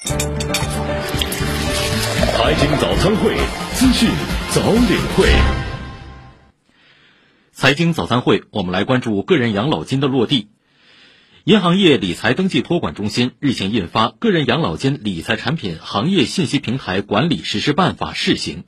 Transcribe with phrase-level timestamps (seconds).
[0.00, 0.14] 财
[2.54, 3.36] 经早餐会，
[3.74, 4.08] 资讯
[4.52, 5.28] 早领会。
[7.50, 10.50] 财经早餐会，我们来关注个人养老金的落地。
[11.42, 18.62] 银行业理财登记托管中心日前印发《个人养老金理财产品行业信息平台管理实施办法（试行）》，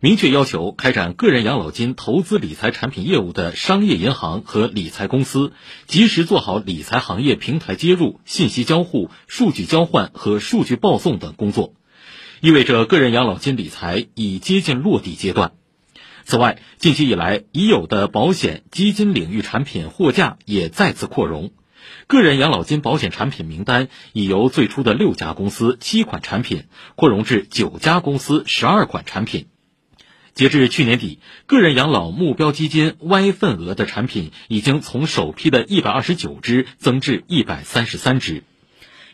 [0.00, 5.52] 明确要求开展个人养老金投资理财产品业务的商业银行和理财公司，
[5.88, 11.74] 及时做好理财行业平台接入、信息交互、数据交换和数据报送等工作，
[12.40, 15.50] 意味着个人养老金理财已接近落地阶段。
[16.24, 21.50] 此外，近期以来，已有的保险、基金领域产品货架也再次扩容。
[22.06, 29.48] 个人养老金保险产品名单已由最初的六家公司七款产品扩容至九家公司十二款产品。
[30.38, 38.44] 截至去年底，个人养老目标基金 Y 份额的产品已经从首批的一百二十九只增至一百三十三只。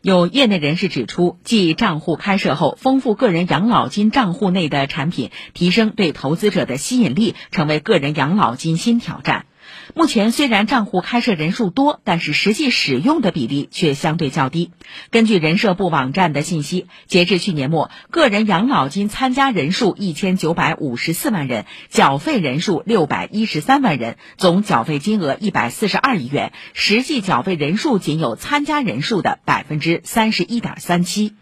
[0.00, 9.46] 有业内人士指出，继账户开设后，丰富个人养老金账户内的产品，提升对投资者的吸引力，成为个人养老金新挑战。
[9.94, 14.70] 目前虽然账户开设人数多，但是实际使用的比例却相对较低。
[15.10, 31.34] 根据人社部网站的信息，截至去年末，个人养老金参加人数一千九百五十四万人，缴费人数六百一十三万人，总缴费金额一百四十二亿元，实际缴费人数仅有参加人数的百分之三十一点三七。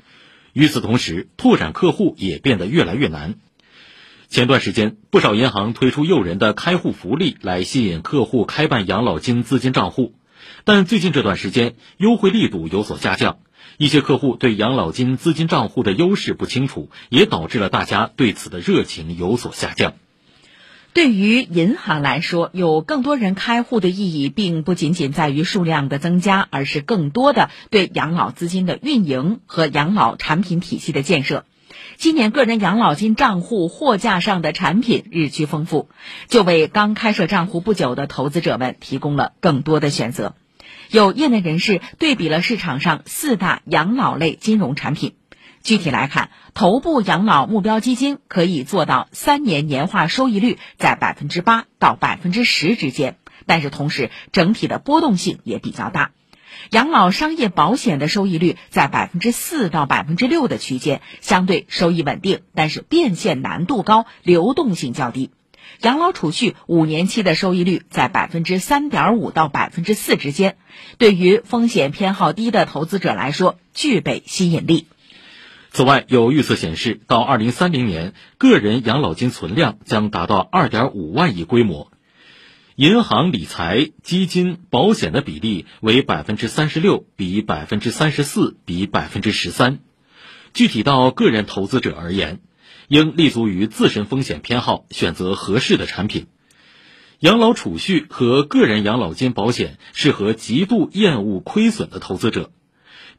[0.52, 3.34] 与此同时，拓展客户也变得越来越难。
[4.30, 10.14] 前段时间，不少银行推出诱人的开户福利来吸引客户开办养老金资金账户，
[10.62, 13.38] 但最近这段时间优惠力度有所下降，
[13.76, 19.94] 一些客户对养老金资金账户的优势不清楚，也导致了大家对此的热情有所下降。
[20.92, 31.44] 对于银行来说，有更多人开户的意义，并不仅仅在于数量的增加，而是更多的对养老资金的运营和养老产品体系的建设。
[31.96, 35.88] 今年个人养老金账户货架上的产品日趋丰富，
[36.28, 40.34] 就为刚开设账户不久的投资者们提供了更多的选择。
[40.90, 45.14] 有业内人士对比了市场上四大养老类金融产品，
[45.62, 53.16] 具体来看，头部养老目标基金可以做到三年年化收益率在百分之八到百分之十之间，
[53.46, 56.10] 但是同时整体的波动性也比较大。
[56.70, 65.30] 养老商业保险的收益率在百分之四到百分之六的区间，相对收益稳定，但是变现难度高，流动性较低。
[65.82, 70.56] 养老储蓄五年期的收益率在百分之三点五到百分之四之间，
[70.98, 74.86] 对于风险偏好低的投资者来说具备吸引力。
[75.72, 81.90] 此外，有预测显示，到二零三零年，个人养老金存量将达到二点五万亿规模。
[82.80, 89.80] 银行理财、基金、保险的比例为百分之三十六比百分之三十四比百分之十三。
[90.54, 92.40] 具体到个人投资者而言，
[92.88, 96.28] 应立足于自身风险偏好，选择合适的产品。
[97.18, 102.50] 养老储蓄和个人养老金保险适合极度厌恶亏损的投资者。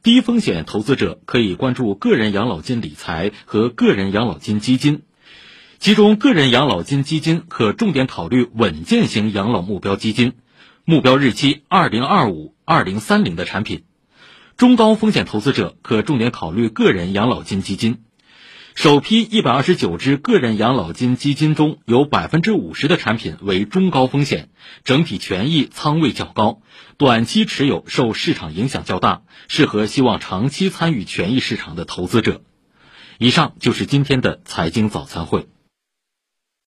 [0.02, 5.02] 低风险投资者可以关注个人养老金理财和个人养老金基金。
[5.82, 10.34] 其中，个人养老金基金可重点考虑稳健型养老目标基金，
[10.84, 13.80] 目标日期二零二五、二零三零的产品；
[14.56, 18.04] 中高风险投资者可重点考虑个人养老金基金。
[18.76, 24.50] 首批一百二十九只个人养老金基金中有百分之五十的产品为中高风险，
[24.84, 26.60] 整体权益仓位较高，
[26.96, 32.40] 短期持有受市场影响较大，适合希望长期参与权益市场的投资者。
[33.18, 35.48] 以上就是今天的财经早餐会。